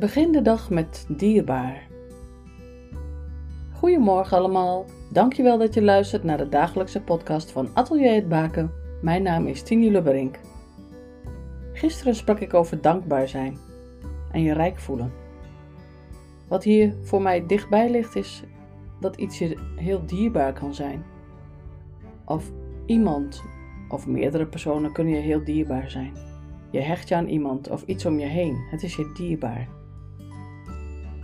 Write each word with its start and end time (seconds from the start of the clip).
Begin 0.00 0.32
de 0.32 0.42
dag 0.42 0.70
met 0.70 1.06
dierbaar. 1.08 1.86
Goedemorgen 3.72 4.36
allemaal. 4.36 4.84
Dankjewel 5.12 5.58
dat 5.58 5.74
je 5.74 5.82
luistert 5.82 6.24
naar 6.24 6.38
de 6.38 6.48
dagelijkse 6.48 7.00
podcast 7.00 7.50
van 7.50 7.68
Atelier 7.74 8.14
het 8.14 8.28
Baken. 8.28 8.70
Mijn 9.02 9.22
naam 9.22 9.46
is 9.46 9.62
Tini 9.62 9.90
Lubberink. 9.90 10.38
Gisteren 11.72 12.14
sprak 12.14 12.40
ik 12.40 12.54
over 12.54 12.80
dankbaar 12.80 13.28
zijn 13.28 13.58
en 14.32 14.42
je 14.42 14.52
rijk 14.52 14.78
voelen. 14.78 15.12
Wat 16.48 16.64
hier 16.64 16.94
voor 17.02 17.22
mij 17.22 17.46
dichtbij 17.46 17.90
ligt 17.90 18.16
is 18.16 18.42
dat 19.00 19.16
iets 19.16 19.38
je 19.38 19.56
heel 19.76 20.06
dierbaar 20.06 20.52
kan 20.52 20.74
zijn. 20.74 21.04
Of 22.24 22.50
iemand 22.86 23.42
of 23.88 24.06
meerdere 24.06 24.46
personen 24.46 24.92
kunnen 24.92 25.14
je 25.14 25.20
heel 25.20 25.44
dierbaar 25.44 25.90
zijn. 25.90 26.12
Je 26.70 26.80
hecht 26.80 27.08
je 27.08 27.14
aan 27.14 27.28
iemand 27.28 27.70
of 27.70 27.82
iets 27.82 28.06
om 28.06 28.18
je 28.18 28.26
heen. 28.26 28.56
Het 28.70 28.82
is 28.82 28.96
je 28.96 29.12
dierbaar. 29.14 29.79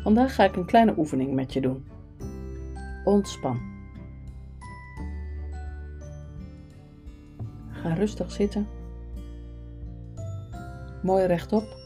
Vandaag 0.06 0.34
ga 0.34 0.44
ik 0.44 0.56
een 0.56 0.64
kleine 0.64 0.94
oefening 0.98 1.34
met 1.34 1.52
je 1.52 1.60
doen. 1.60 1.84
Ontspan. 3.04 3.60
Ga 7.70 7.92
rustig 7.94 8.30
zitten. 8.30 8.66
Mooi 11.02 11.24
rechtop. 11.24 11.76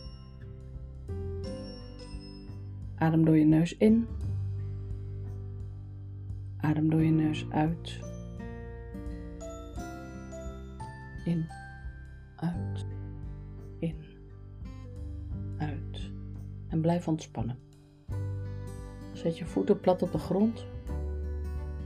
Adem 2.95 3.25
door 3.25 3.37
je 3.37 3.45
neus 3.45 3.77
in. 3.77 4.07
Adem 6.57 6.91
door 6.91 7.03
je 7.03 7.11
neus 7.11 7.47
uit. 7.51 7.99
In, 11.25 11.47
uit, 12.37 12.87
in, 13.79 13.97
uit. 15.59 16.11
En 16.69 16.81
blijf 16.81 17.09
ontspannen. 17.09 17.70
Zet 19.21 19.39
je 19.39 19.47
voeten 19.47 19.81
plat 19.81 20.03
op 20.03 20.13
de 20.13 20.19
grond 20.19 20.67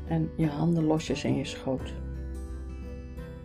en 0.06 0.30
je 0.36 0.46
handen 0.46 0.84
losjes 0.84 1.24
in 1.24 1.36
je 1.36 1.44
schoot. 1.44 1.94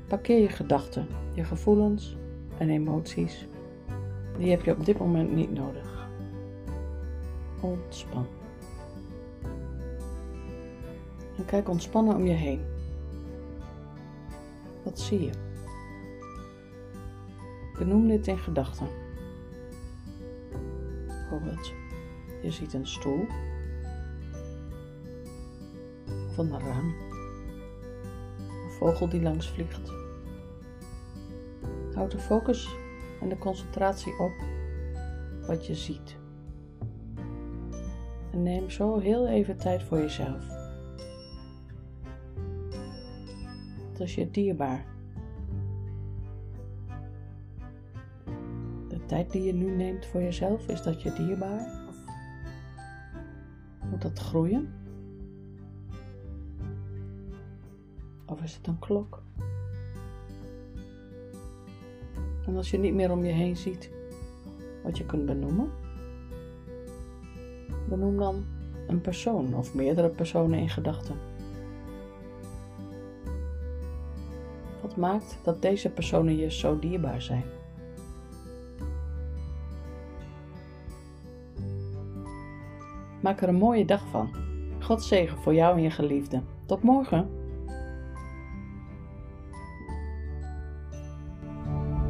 Parkeer 0.07 0.41
je 0.41 0.49
gedachten, 0.49 1.07
je 1.33 1.43
gevoelens 1.43 2.17
en 2.57 2.69
emoties. 2.69 3.47
Die 4.37 4.49
heb 4.49 4.63
je 4.63 4.71
op 4.71 4.85
dit 4.85 4.99
moment 4.99 5.31
niet 5.31 5.53
nodig. 5.53 6.09
Ontspan. 7.61 8.25
En 11.37 11.45
kijk 11.45 11.69
ontspannen 11.69 12.15
om 12.15 12.25
je 12.25 12.33
heen. 12.33 12.61
Wat 14.83 14.99
zie 14.99 15.23
je? 15.23 15.31
Benoem 17.77 18.07
dit 18.07 18.27
in 18.27 18.39
gedachten. 18.39 18.87
Bijvoorbeeld, 21.07 21.73
je 22.41 22.51
ziet 22.51 22.73
een 22.73 22.87
stoel 22.87 23.25
of 26.39 26.51
een 26.51 26.59
raam, 26.59 26.95
een 28.37 28.71
vogel 28.71 29.09
die 29.09 29.21
langs 29.21 29.49
vliegt. 29.49 29.91
Houd 31.93 32.11
de 32.11 32.19
focus 32.19 32.75
en 33.21 33.29
de 33.29 33.37
concentratie 33.37 34.19
op 34.19 34.31
wat 35.47 35.67
je 35.67 35.75
ziet. 35.75 36.17
En 38.31 38.43
neem 38.43 38.69
zo 38.69 38.99
heel 38.99 39.27
even 39.27 39.57
tijd 39.57 39.83
voor 39.83 39.97
jezelf. 39.97 40.47
Het 43.89 43.99
is 43.99 44.15
je 44.15 44.31
dierbaar. 44.31 44.85
De 48.87 49.05
tijd 49.05 49.31
die 49.31 49.43
je 49.43 49.53
nu 49.53 49.75
neemt 49.75 50.05
voor 50.05 50.21
jezelf, 50.21 50.67
is 50.67 50.81
dat 50.81 51.01
je 51.01 51.13
dierbaar? 51.13 51.87
Moet 53.89 54.01
dat 54.01 54.19
groeien? 54.19 54.78
Of 58.29 58.41
is 58.41 58.55
het 58.55 58.67
een 58.67 58.79
klok? 58.79 59.21
En 62.45 62.55
als 62.55 62.71
je 62.71 62.77
niet 62.77 62.93
meer 62.93 63.11
om 63.11 63.23
je 63.23 63.31
heen 63.31 63.57
ziet 63.57 63.91
wat 64.83 64.97
je 64.97 65.05
kunt 65.05 65.25
benoemen, 65.25 65.71
benoem 67.89 68.17
dan 68.17 68.45
een 68.87 69.01
persoon 69.01 69.55
of 69.55 69.73
meerdere 69.73 70.09
personen 70.09 70.59
in 70.59 70.69
gedachten. 70.69 71.15
Wat 74.81 74.95
maakt 74.95 75.37
dat 75.43 75.61
deze 75.61 75.89
personen 75.89 76.37
je 76.37 76.51
zo 76.51 76.79
dierbaar 76.79 77.21
zijn? 77.21 77.43
Maak 83.21 83.41
er 83.41 83.47
een 83.47 83.55
mooie 83.55 83.85
dag 83.85 84.07
van. 84.07 84.29
God 84.79 85.03
zegen 85.03 85.37
voor 85.37 85.53
jou 85.53 85.75
en 85.77 85.81
je 85.83 85.91
geliefde. 85.91 86.41
Tot 86.65 86.83
morgen. 86.83 87.38